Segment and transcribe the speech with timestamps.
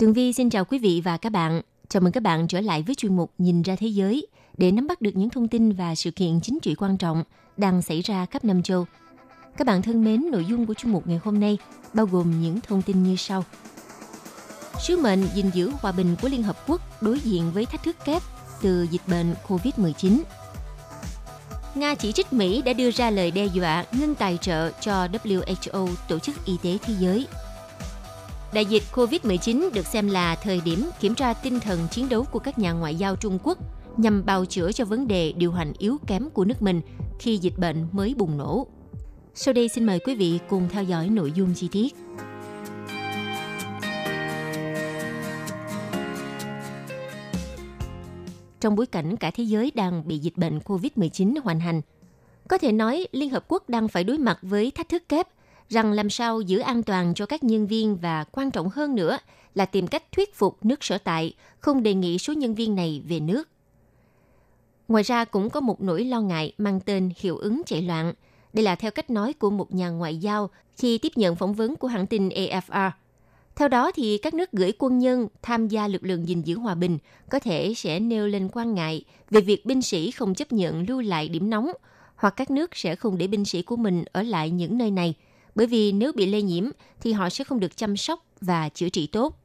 [0.00, 1.60] Tường Vi xin chào quý vị và các bạn.
[1.88, 4.26] Chào mừng các bạn trở lại với chuyên mục Nhìn ra thế giới
[4.56, 7.24] để nắm bắt được những thông tin và sự kiện chính trị quan trọng
[7.56, 8.86] đang xảy ra khắp năm châu.
[9.56, 11.58] Các bạn thân mến, nội dung của chuyên mục ngày hôm nay
[11.94, 13.44] bao gồm những thông tin như sau.
[14.86, 17.96] Sứ mệnh gìn giữ hòa bình của Liên Hợp Quốc đối diện với thách thức
[18.04, 18.22] kép
[18.62, 20.18] từ dịch bệnh COVID-19.
[21.74, 25.88] Nga chỉ trích Mỹ đã đưa ra lời đe dọa ngưng tài trợ cho WHO,
[26.08, 27.26] Tổ chức Y tế Thế giới–
[28.52, 32.38] Đại dịch COVID-19 được xem là thời điểm kiểm tra tinh thần chiến đấu của
[32.38, 33.58] các nhà ngoại giao Trung Quốc
[33.96, 36.80] nhằm bào chữa cho vấn đề điều hành yếu kém của nước mình
[37.18, 38.66] khi dịch bệnh mới bùng nổ.
[39.34, 41.94] Sau đây xin mời quý vị cùng theo dõi nội dung chi tiết.
[48.60, 51.80] Trong bối cảnh cả thế giới đang bị dịch bệnh COVID-19 hoành hành,
[52.48, 55.26] có thể nói Liên Hợp Quốc đang phải đối mặt với thách thức kép
[55.70, 59.18] rằng làm sao giữ an toàn cho các nhân viên và quan trọng hơn nữa
[59.54, 63.02] là tìm cách thuyết phục nước sở tại, không đề nghị số nhân viên này
[63.08, 63.48] về nước.
[64.88, 68.12] Ngoài ra cũng có một nỗi lo ngại mang tên hiệu ứng chạy loạn.
[68.52, 71.76] Đây là theo cách nói của một nhà ngoại giao khi tiếp nhận phỏng vấn
[71.76, 72.90] của hãng tin AFR.
[73.56, 76.74] Theo đó thì các nước gửi quân nhân tham gia lực lượng gìn giữ hòa
[76.74, 76.98] bình
[77.30, 81.00] có thể sẽ nêu lên quan ngại về việc binh sĩ không chấp nhận lưu
[81.00, 81.70] lại điểm nóng
[82.16, 85.14] hoặc các nước sẽ không để binh sĩ của mình ở lại những nơi này–
[85.54, 86.64] bởi vì nếu bị lây nhiễm
[87.00, 89.36] thì họ sẽ không được chăm sóc và chữa trị tốt.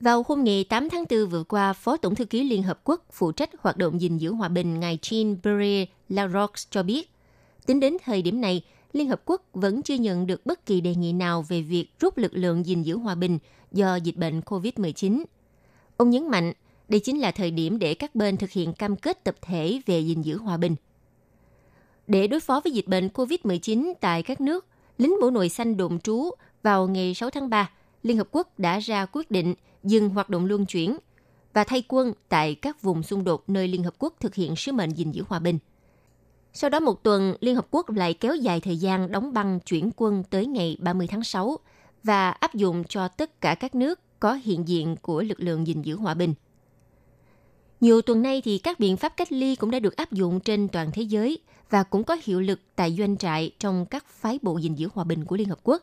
[0.00, 3.04] Vào hôm ngày 8 tháng 4 vừa qua, Phó Tổng thư ký Liên Hợp Quốc
[3.12, 7.10] phụ trách hoạt động gìn giữ hòa bình ngài Jean Pierre Larox cho biết,
[7.66, 8.62] tính đến thời điểm này,
[8.92, 12.18] Liên Hợp Quốc vẫn chưa nhận được bất kỳ đề nghị nào về việc rút
[12.18, 13.38] lực lượng gìn giữ hòa bình
[13.72, 15.24] do dịch bệnh COVID-19.
[15.96, 16.52] Ông nhấn mạnh,
[16.88, 20.00] đây chính là thời điểm để các bên thực hiện cam kết tập thể về
[20.00, 20.76] gìn giữ hòa bình.
[22.06, 24.66] Để đối phó với dịch bệnh COVID-19 tại các nước,
[24.98, 26.30] lính mũ nồi xanh đồn trú
[26.62, 27.70] vào ngày 6 tháng 3,
[28.02, 30.96] Liên Hợp Quốc đã ra quyết định dừng hoạt động luân chuyển
[31.52, 34.72] và thay quân tại các vùng xung đột nơi Liên Hợp Quốc thực hiện sứ
[34.72, 35.58] mệnh gìn giữ hòa bình.
[36.52, 39.90] Sau đó một tuần, Liên Hợp Quốc lại kéo dài thời gian đóng băng chuyển
[39.96, 41.58] quân tới ngày 30 tháng 6
[42.02, 45.82] và áp dụng cho tất cả các nước có hiện diện của lực lượng gìn
[45.82, 46.34] giữ hòa bình.
[47.84, 50.68] Nhiều tuần nay thì các biện pháp cách ly cũng đã được áp dụng trên
[50.68, 51.38] toàn thế giới
[51.70, 55.04] và cũng có hiệu lực tại doanh trại trong các phái bộ gìn giữ hòa
[55.04, 55.82] bình của Liên Hợp Quốc.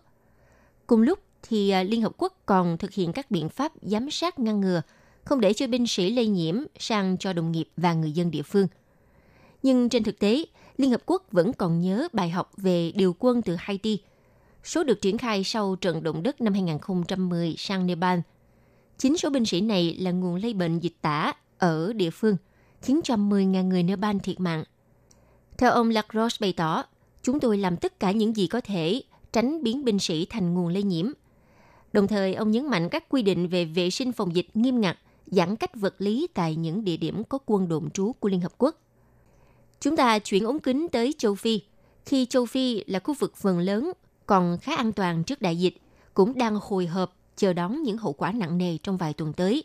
[0.88, 4.40] Cùng lúc thì à, Liên Hợp Quốc còn thực hiện các biện pháp giám sát
[4.40, 4.82] ngăn ngừa,
[5.24, 8.44] không để cho binh sĩ lây nhiễm sang cho đồng nghiệp và người dân địa
[8.44, 8.68] phương.
[9.64, 10.46] Nhưng trên thực tế,
[10.78, 14.00] Liên Hợp Quốc vẫn còn nhớ bài học về điều quân từ Haiti,
[14.64, 18.20] số được triển khai sau trận động đất năm 2010 sang Nepal.
[18.98, 22.38] Chính số binh sĩ này là nguồn lây bệnh dịch tả ở địa phương,
[22.82, 24.64] khiến cho 10.000 người Nepal thiệt mạng.
[25.58, 26.84] Theo ông Lacrosse bày tỏ,
[27.24, 29.02] chúng tôi làm tất cả những gì có thể
[29.34, 31.12] tránh biến binh sĩ thành nguồn lây nhiễm.
[31.94, 34.98] Đồng thời, ông nhấn mạnh các quy định về vệ sinh phòng dịch nghiêm ngặt,
[35.26, 38.54] giãn cách vật lý tại những địa điểm có quân đồn trú của Liên Hợp
[38.58, 38.82] Quốc.
[39.80, 41.62] Chúng ta chuyển ống kính tới châu Phi.
[42.06, 43.92] Khi châu Phi là khu vực phần lớn
[44.26, 45.78] còn khá an toàn trước đại dịch,
[46.14, 49.64] cũng đang hồi hộp chờ đón những hậu quả nặng nề trong vài tuần tới.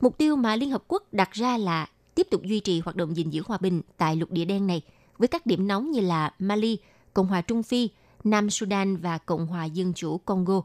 [0.00, 3.16] Mục tiêu mà Liên Hợp Quốc đặt ra là tiếp tục duy trì hoạt động
[3.16, 4.82] gìn giữ hòa bình tại lục địa đen này
[5.18, 6.78] với các điểm nóng như là Mali,
[7.14, 7.88] Cộng hòa Trung Phi,
[8.24, 10.62] Nam Sudan và Cộng hòa Dân chủ Congo.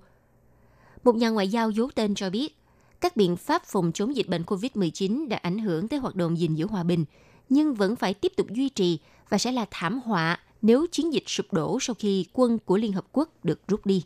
[1.03, 2.57] Một nhà ngoại giao dấu tên cho biết,
[3.01, 6.55] các biện pháp phòng chống dịch bệnh COVID-19 đã ảnh hưởng tới hoạt động gìn
[6.55, 7.05] giữ hòa bình,
[7.49, 8.99] nhưng vẫn phải tiếp tục duy trì
[9.29, 12.93] và sẽ là thảm họa nếu chiến dịch sụp đổ sau khi quân của Liên
[12.93, 14.03] Hợp Quốc được rút đi.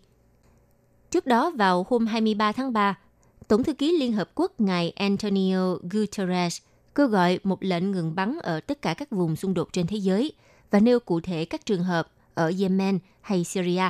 [1.11, 2.97] Trước đó vào hôm 23 tháng 3,
[3.47, 6.61] Tổng thư ký Liên Hợp Quốc ngài Antonio Guterres
[6.95, 9.97] kêu gọi một lệnh ngừng bắn ở tất cả các vùng xung đột trên thế
[9.97, 10.33] giới
[10.71, 13.89] và nêu cụ thể các trường hợp ở Yemen hay Syria.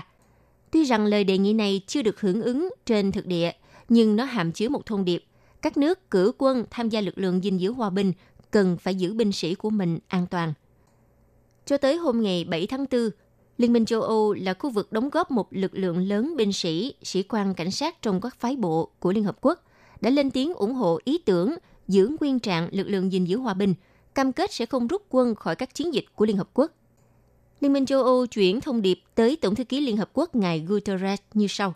[0.72, 3.52] Tuy rằng lời đề nghị này chưa được hưởng ứng trên thực địa,
[3.90, 5.24] nhưng nó hàm chứa một thông điệp.
[5.62, 8.14] Các nước cử quân tham gia lực lượng gìn giữ hòa bình
[8.52, 10.54] cần phải giữ binh sĩ của mình an toàn.
[11.66, 13.10] Cho tới hôm ngày 7 tháng 4,
[13.58, 16.94] Liên minh châu Âu là khu vực đóng góp một lực lượng lớn binh sĩ,
[17.04, 19.64] sĩ quan cảnh sát trong các phái bộ của Liên Hợp Quốc,
[20.02, 21.56] đã lên tiếng ủng hộ ý tưởng
[21.88, 23.74] giữ nguyên trạng lực lượng gìn giữ hòa bình,
[24.16, 26.72] cam kết sẽ không rút quân khỏi các chiến dịch của Liên Hợp Quốc.
[27.60, 30.60] Liên minh châu Âu chuyển thông điệp tới Tổng thư ký Liên Hợp Quốc ngài
[30.60, 31.74] Guterres như sau.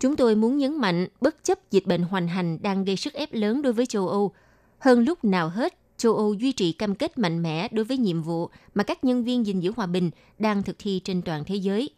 [0.00, 3.32] Chúng tôi muốn nhấn mạnh bất chấp dịch bệnh hoành hành đang gây sức ép
[3.32, 4.32] lớn đối với châu Âu.
[4.78, 8.22] Hơn lúc nào hết, châu Âu duy trì cam kết mạnh mẽ đối với nhiệm
[8.22, 11.54] vụ mà các nhân viên gìn giữ hòa bình đang thực thi trên toàn thế
[11.54, 11.90] giới.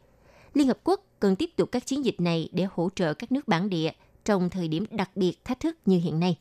[0.55, 3.49] Liên Hợp Quốc cần tiếp tục các chiến dịch này để hỗ trợ các nước
[3.49, 3.91] bản địa
[4.25, 6.37] trong thời điểm đặc biệt thách thức như hiện nay.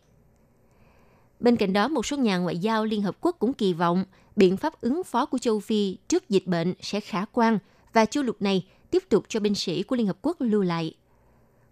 [1.40, 4.58] Bên cạnh đó, một số nhà ngoại giao Liên Hợp Quốc cũng kỳ vọng biện
[4.58, 7.60] pháp ứng phó của châu Phi trước dịch bệnh sẽ khả quan
[7.94, 10.94] và châu lục này tiếp tục cho binh sĩ của Liên Hợp Quốc lưu lại.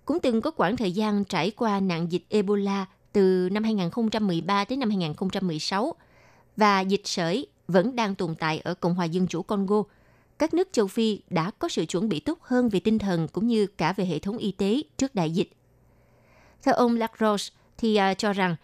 [0.05, 4.79] Cũng từng có quãng thời gian trải qua nạn dịch Ebola từ năm 2013 đến
[4.79, 5.93] năm 2016
[6.57, 9.83] và dịch sởi vẫn đang tồn tại ở Cộng hòa Dân chủ Congo.
[10.39, 13.47] Các nước châu Phi đã có sự chuẩn bị tốt hơn về tinh thần cũng
[13.47, 15.49] như cả về hệ thống y tế trước đại dịch.
[16.63, 18.55] Theo ông Lacrosse thì uh, cho rằng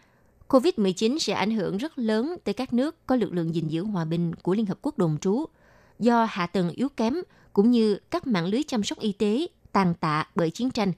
[0.49, 4.05] COVID-19 sẽ ảnh hưởng rất lớn tới các nước có lực lượng gìn giữ hòa
[4.05, 5.45] bình của Liên Hợp Quốc đồn trú
[5.99, 7.13] do hạ tầng yếu kém
[7.53, 10.91] cũng như các mạng lưới chăm sóc y tế tàn tạ bởi chiến tranh.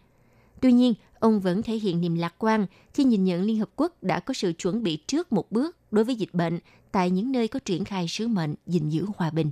[0.62, 0.94] Tuy nhiên,
[1.26, 4.34] ông vẫn thể hiện niềm lạc quan khi nhìn nhận Liên Hợp Quốc đã có
[4.34, 6.60] sự chuẩn bị trước một bước đối với dịch bệnh
[6.92, 9.52] tại những nơi có triển khai sứ mệnh gìn giữ hòa bình.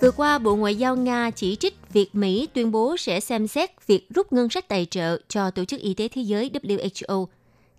[0.00, 3.86] Vừa qua, Bộ Ngoại giao Nga chỉ trích việc Mỹ tuyên bố sẽ xem xét
[3.86, 7.26] việc rút ngân sách tài trợ cho Tổ chức Y tế Thế giới WHO.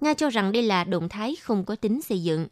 [0.01, 2.47] Nga cho rằng đây là động thái không có tính xây dựng.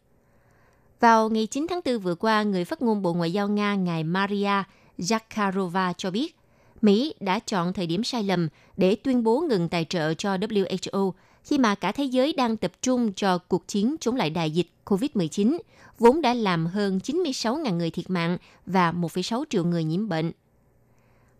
[1.00, 4.04] Vào ngày 9 tháng 4 vừa qua, người phát ngôn Bộ Ngoại giao Nga ngài
[4.04, 4.62] Maria
[4.98, 6.36] Zakharova cho biết,
[6.82, 11.12] Mỹ đã chọn thời điểm sai lầm để tuyên bố ngừng tài trợ cho WHO
[11.44, 14.66] khi mà cả thế giới đang tập trung cho cuộc chiến chống lại đại dịch
[14.84, 15.58] COVID-19,
[15.98, 20.32] vốn đã làm hơn 96.000 người thiệt mạng và 1,6 triệu người nhiễm bệnh.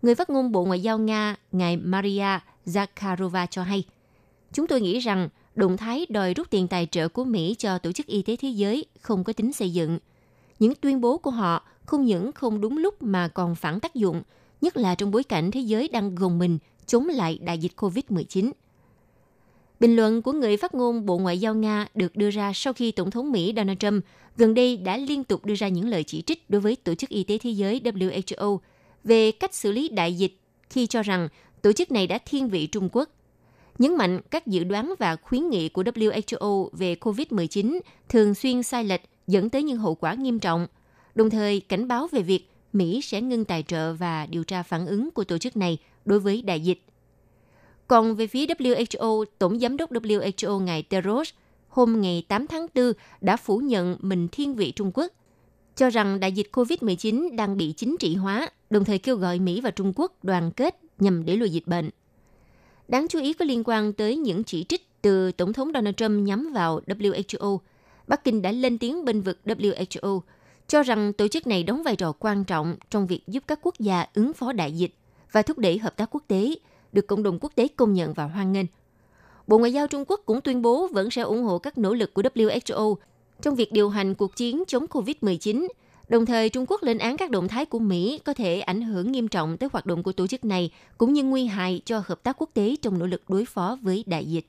[0.02, 3.84] Người phát ngôn Bộ Ngoại giao Nga, ngài Maria Zakharova cho hay,
[4.52, 5.28] Chúng tôi nghĩ rằng
[5.60, 8.48] động thái đòi rút tiền tài trợ của Mỹ cho Tổ chức Y tế Thế
[8.48, 9.98] giới không có tính xây dựng.
[10.58, 14.22] Những tuyên bố của họ không những không đúng lúc mà còn phản tác dụng,
[14.60, 18.50] nhất là trong bối cảnh thế giới đang gồng mình chống lại đại dịch COVID-19.
[19.80, 22.92] Bình luận của người phát ngôn Bộ Ngoại giao Nga được đưa ra sau khi
[22.92, 24.04] Tổng thống Mỹ Donald Trump
[24.36, 27.10] gần đây đã liên tục đưa ra những lời chỉ trích đối với Tổ chức
[27.10, 28.58] Y tế Thế giới WHO
[29.04, 30.36] về cách xử lý đại dịch
[30.70, 31.28] khi cho rằng
[31.62, 33.08] tổ chức này đã thiên vị Trung Quốc.
[33.80, 38.84] Nhấn mạnh các dự đoán và khuyến nghị của WHO về COVID-19 thường xuyên sai
[38.84, 40.66] lệch dẫn tới những hậu quả nghiêm trọng,
[41.14, 44.86] đồng thời cảnh báo về việc Mỹ sẽ ngưng tài trợ và điều tra phản
[44.86, 46.82] ứng của tổ chức này đối với đại dịch.
[47.86, 51.30] Còn về phía WHO, Tổng Giám đốc WHO ngài Tedros
[51.68, 55.12] hôm ngày 8 tháng 4 đã phủ nhận mình thiên vị Trung Quốc,
[55.76, 59.60] cho rằng đại dịch COVID-19 đang bị chính trị hóa, đồng thời kêu gọi Mỹ
[59.60, 61.90] và Trung Quốc đoàn kết nhằm đẩy lùi dịch bệnh.
[62.90, 66.26] Đáng chú ý có liên quan tới những chỉ trích từ Tổng thống Donald Trump
[66.26, 67.58] nhắm vào WHO.
[68.06, 70.20] Bắc Kinh đã lên tiếng bên vực WHO,
[70.68, 73.74] cho rằng tổ chức này đóng vai trò quan trọng trong việc giúp các quốc
[73.78, 74.94] gia ứng phó đại dịch
[75.32, 76.54] và thúc đẩy hợp tác quốc tế,
[76.92, 78.66] được cộng đồng quốc tế công nhận và hoan nghênh.
[79.46, 82.14] Bộ Ngoại giao Trung Quốc cũng tuyên bố vẫn sẽ ủng hộ các nỗ lực
[82.14, 82.94] của WHO
[83.42, 85.68] trong việc điều hành cuộc chiến chống COVID-19.
[86.10, 89.12] Đồng thời, Trung Quốc lên án các động thái của Mỹ có thể ảnh hưởng
[89.12, 92.22] nghiêm trọng tới hoạt động của tổ chức này, cũng như nguy hại cho hợp
[92.22, 94.46] tác quốc tế trong nỗ lực đối phó với đại dịch.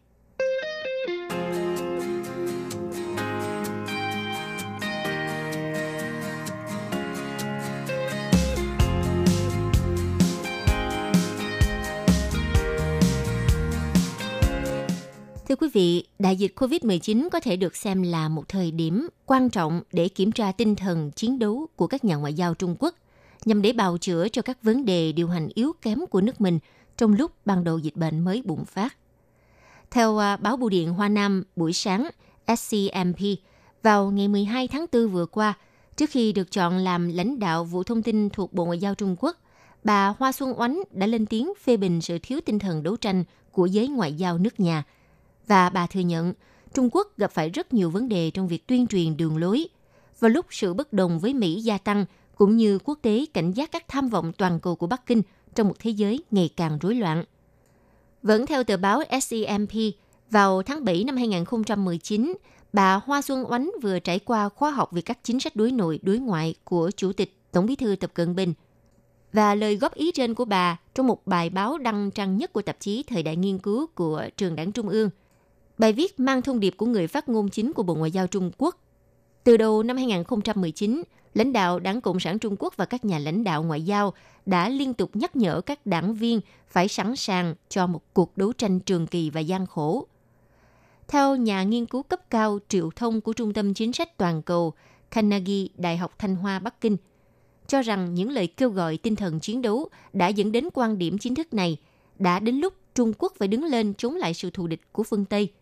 [15.51, 19.49] Thưa quý vị, đại dịch COVID-19 có thể được xem là một thời điểm quan
[19.49, 22.95] trọng để kiểm tra tinh thần chiến đấu của các nhà ngoại giao Trung Quốc,
[23.45, 26.59] nhằm để bào chữa cho các vấn đề điều hành yếu kém của nước mình
[26.97, 28.97] trong lúc ban đầu dịch bệnh mới bùng phát.
[29.91, 32.09] Theo à, báo Bưu điện Hoa Nam buổi sáng
[32.47, 33.19] SCMP,
[33.83, 35.53] vào ngày 12 tháng 4 vừa qua,
[35.97, 39.15] trước khi được chọn làm lãnh đạo vụ thông tin thuộc Bộ Ngoại giao Trung
[39.19, 39.37] Quốc,
[39.83, 43.23] bà Hoa Xuân Oánh đã lên tiếng phê bình sự thiếu tinh thần đấu tranh
[43.51, 44.83] của giới ngoại giao nước nhà–
[45.51, 46.33] và bà thừa nhận
[46.73, 49.67] Trung Quốc gặp phải rất nhiều vấn đề trong việc tuyên truyền đường lối.
[50.19, 52.05] Vào lúc sự bất đồng với Mỹ gia tăng,
[52.35, 55.21] cũng như quốc tế cảnh giác các tham vọng toàn cầu của Bắc Kinh
[55.55, 57.23] trong một thế giới ngày càng rối loạn.
[58.23, 59.69] Vẫn theo tờ báo SEMP,
[60.29, 62.33] vào tháng 7 năm 2019,
[62.73, 65.99] bà Hoa Xuân Oánh vừa trải qua khóa học về các chính sách đối nội
[66.01, 68.53] đối ngoại của Chủ tịch Tổng bí thư Tập Cận Bình.
[69.33, 72.61] Và lời góp ý trên của bà trong một bài báo đăng trang nhất của
[72.61, 75.09] tạp chí Thời đại nghiên cứu của Trường Đảng Trung ương–
[75.81, 78.51] Bài viết mang thông điệp của người phát ngôn chính của Bộ Ngoại giao Trung
[78.57, 78.77] Quốc.
[79.43, 83.43] Từ đầu năm 2019, lãnh đạo Đảng Cộng sản Trung Quốc và các nhà lãnh
[83.43, 84.13] đạo ngoại giao
[84.45, 88.53] đã liên tục nhắc nhở các đảng viên phải sẵn sàng cho một cuộc đấu
[88.53, 90.07] tranh trường kỳ và gian khổ.
[91.07, 94.73] Theo nhà nghiên cứu cấp cao triệu thông của Trung tâm Chính sách Toàn cầu
[95.11, 96.97] Carnegie Đại học Thanh Hoa Bắc Kinh,
[97.67, 101.17] cho rằng những lời kêu gọi tinh thần chiến đấu đã dẫn đến quan điểm
[101.17, 101.77] chính thức này
[102.19, 105.25] đã đến lúc Trung Quốc phải đứng lên chống lại sự thù địch của phương
[105.25, 105.53] Tây.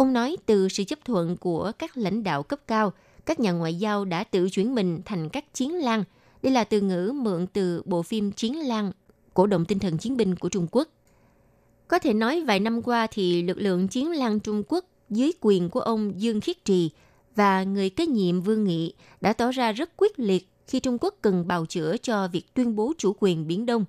[0.00, 2.92] Ông nói từ sự chấp thuận của các lãnh đạo cấp cao,
[3.26, 6.04] các nhà ngoại giao đã tự chuyển mình thành các chiến lang.
[6.42, 8.92] Đây là từ ngữ mượn từ bộ phim Chiến lang,
[9.34, 10.88] cổ động tinh thần chiến binh của Trung Quốc.
[11.88, 15.70] Có thể nói vài năm qua thì lực lượng chiến lang Trung Quốc dưới quyền
[15.70, 16.90] của ông Dương Khiết Trì
[17.36, 21.14] và người kế nhiệm Vương Nghị đã tỏ ra rất quyết liệt khi Trung Quốc
[21.22, 23.84] cần bào chữa cho việc tuyên bố chủ quyền Biển Đông,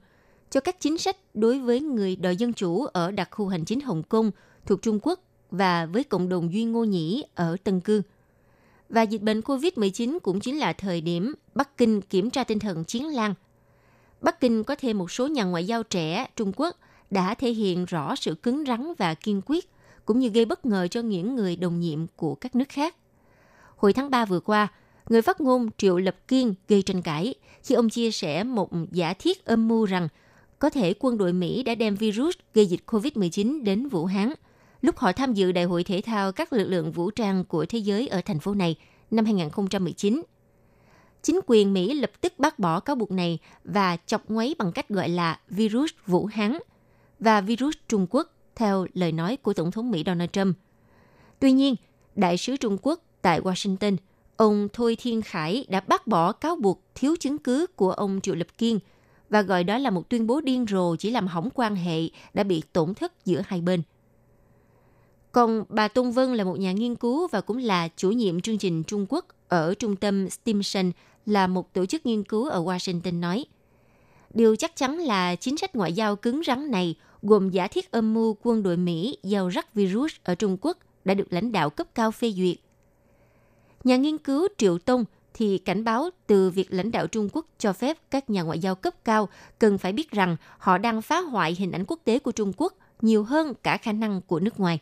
[0.50, 3.82] cho các chính sách đối với người đòi dân chủ ở đặc khu hành chính
[3.82, 4.32] Hồng Kông
[4.66, 5.20] thuộc Trung Quốc
[5.52, 8.02] và với cộng đồng Duy Ngô Nhĩ ở Tân Cương.
[8.90, 12.84] Và dịch bệnh COVID-19 cũng chính là thời điểm Bắc Kinh kiểm tra tinh thần
[12.84, 13.34] chiến lang.
[14.22, 16.78] Bắc Kinh có thêm một số nhà ngoại giao trẻ Trung Quốc
[17.10, 19.70] đã thể hiện rõ sự cứng rắn và kiên quyết,
[20.06, 22.96] cũng như gây bất ngờ cho những người đồng nhiệm của các nước khác.
[23.76, 24.68] Hồi tháng 3 vừa qua,
[25.10, 29.14] người phát ngôn Triệu Lập Kiên gây tranh cãi khi ông chia sẻ một giả
[29.14, 30.08] thiết âm mưu rằng
[30.60, 34.34] có thể quân đội Mỹ đã đem virus gây dịch COVID-19 đến Vũ Hán
[34.82, 37.80] lúc họ tham dự Đại hội thể thao các lực lượng vũ trang của thế
[37.80, 38.76] giới ở thành phố này
[39.12, 40.22] năm 2019.
[41.22, 44.90] Chính quyền Mỹ lập tức bác bỏ cáo buộc này và chọc ngoáy bằng cách
[44.90, 46.58] gọi là virus Vũ Hán
[47.20, 50.58] và virus Trung Quốc, theo lời nói của Tổng thống Mỹ Donald Trump.
[51.40, 51.76] Tuy nhiên,
[52.16, 53.98] Đại sứ Trung Quốc tại Washington,
[54.38, 58.36] ông Thôi Thiên Khải đã bác bỏ cáo buộc thiếu chứng cứ của ông Triệu
[58.36, 58.80] Lập Kiên
[59.30, 62.02] và gọi đó là một tuyên bố điên rồ chỉ làm hỏng quan hệ
[62.34, 63.82] đã bị tổn thất giữa hai bên.
[65.32, 68.58] Còn bà Tôn Vân là một nhà nghiên cứu và cũng là chủ nhiệm chương
[68.58, 70.92] trình Trung Quốc ở trung tâm Stimson,
[71.26, 73.46] là một tổ chức nghiên cứu ở Washington nói.
[74.34, 78.14] Điều chắc chắn là chính sách ngoại giao cứng rắn này, gồm giả thiết âm
[78.14, 81.88] mưu quân đội Mỹ gieo rắc virus ở Trung Quốc, đã được lãnh đạo cấp
[81.96, 82.58] cao phê duyệt.
[83.84, 87.74] Nhà nghiên cứu Triệu Tông thì cảnh báo từ việc lãnh đạo Trung Quốc cho
[87.74, 91.56] phép các nhà ngoại giao cấp cao cần phải biết rằng họ đang phá hoại
[91.60, 94.80] hình ảnh quốc tế của Trung Quốc nhiều hơn cả khả năng của nước ngoài.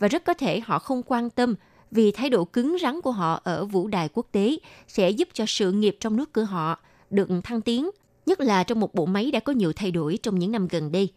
[0.00, 1.54] Và rất có thể họ không quan tâm
[1.90, 5.44] vì thái độ cứng rắn của họ ở vũ đài quốc tế sẽ giúp cho
[5.48, 7.90] sự nghiệp trong nước của họ được thăng tiến,
[8.26, 10.92] nhất là trong một bộ máy đã có nhiều thay đổi trong những năm gần
[10.92, 11.12] đây.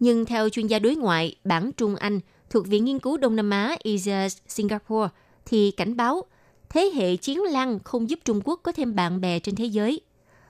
[0.00, 3.50] Nhưng theo chuyên gia đối ngoại bản Trung Anh thuộc Viện Nghiên cứu Đông Nam
[3.50, 5.08] Á Asia Singapore
[5.46, 6.24] thì cảnh báo
[6.68, 10.00] thế hệ chiến lăng không giúp Trung Quốc có thêm bạn bè trên thế giới.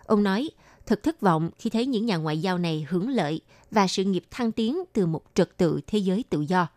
[0.07, 0.51] Ông nói,
[0.87, 3.41] thật thất vọng khi thấy những nhà ngoại giao này hưởng lợi
[3.71, 6.69] và sự nghiệp thăng tiến từ một trật tự thế giới tự do.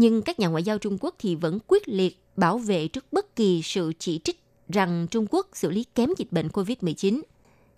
[0.00, 3.36] Nhưng các nhà ngoại giao Trung Quốc thì vẫn quyết liệt bảo vệ trước bất
[3.36, 7.20] kỳ sự chỉ trích rằng Trung Quốc xử lý kém dịch bệnh COVID-19.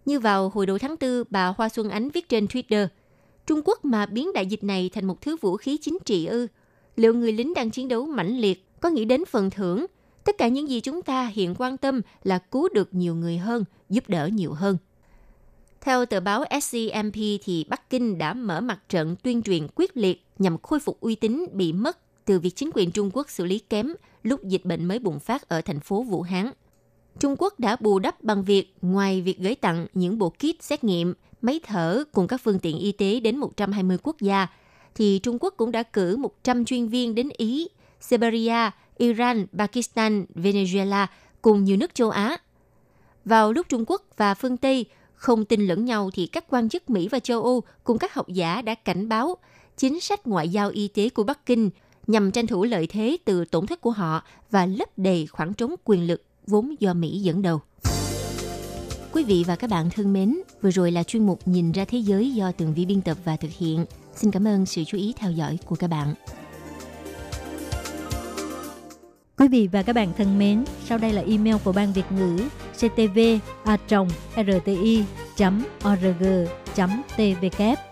[0.05, 2.87] Như vào hồi đầu tháng 4, bà Hoa Xuân Ánh viết trên Twitter,
[3.47, 6.47] Trung Quốc mà biến đại dịch này thành một thứ vũ khí chính trị ư?
[6.97, 9.87] Liệu người lính đang chiến đấu mãnh liệt có nghĩ đến phần thưởng
[10.25, 13.65] Tất cả những gì chúng ta hiện quan tâm là cứu được nhiều người hơn,
[13.89, 14.77] giúp đỡ nhiều hơn.
[15.81, 17.15] Theo tờ báo SCMP
[17.45, 21.15] thì Bắc Kinh đã mở mặt trận tuyên truyền quyết liệt nhằm khôi phục uy
[21.15, 24.85] tín bị mất từ việc chính quyền Trung Quốc xử lý kém lúc dịch bệnh
[24.85, 26.51] mới bùng phát ở thành phố Vũ Hán.
[27.21, 30.85] Trung Quốc đã bù đắp bằng việc ngoài việc gửi tặng những bộ kit xét
[30.85, 34.47] nghiệm, máy thở cùng các phương tiện y tế đến 120 quốc gia,
[34.95, 37.69] thì Trung Quốc cũng đã cử 100 chuyên viên đến Ý,
[38.01, 41.07] Siberia, Iran, Pakistan, Venezuela
[41.43, 42.37] cùng nhiều nước châu Á.
[43.25, 46.91] Vào lúc Trung Quốc và phương Tây không tin lẫn nhau thì các quan chức
[46.91, 49.37] Mỹ và châu Âu cùng các học giả đã cảnh báo
[49.77, 51.71] chính sách ngoại giao y tế của Bắc Kinh
[52.07, 55.75] nhằm tranh thủ lợi thế từ tổn thất của họ và lấp đầy khoảng trống
[55.85, 57.61] quyền lực vốn do Mỹ dẫn đầu.
[59.13, 61.99] Quý vị và các bạn thân mến, vừa rồi là chuyên mục Nhìn ra thế
[61.99, 63.85] giới do Tường Vi biên tập và thực hiện.
[64.15, 66.15] Xin cảm ơn sự chú ý theo dõi của các bạn.
[69.37, 72.39] Quý vị và các bạn thân mến, sau đây là email của Ban Việt ngữ
[72.75, 73.19] ctv
[73.65, 73.79] a
[74.37, 75.05] rti
[75.89, 76.25] org
[77.17, 77.92] tvk